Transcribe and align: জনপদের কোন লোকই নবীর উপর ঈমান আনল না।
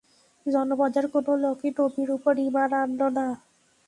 জনপদের 0.45 1.05
কোন 1.13 1.27
লোকই 1.43 1.69
নবীর 1.77 2.09
উপর 2.11 2.33
ঈমান 2.47 2.71
আনল 2.81 3.01
না। 3.17 3.27